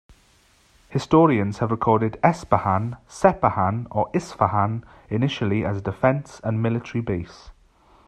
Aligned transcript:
Historians 0.89 1.59
have 1.59 1.69
recorded 1.69 2.19
"Espahan", 2.23 2.97
"Sepahan" 3.07 3.85
or 3.91 4.09
"Isfahan" 4.15 4.83
initially 5.11 5.63
as 5.63 5.77
a 5.77 5.81
defense 5.81 6.41
and 6.43 6.59
military 6.59 7.01
base. 7.03 7.51